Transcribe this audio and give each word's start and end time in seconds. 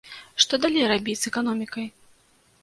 Што 0.45 0.59
далей 0.63 0.87
рабіць 0.93 1.15
з 1.25 1.29
эканомікай? 1.31 1.85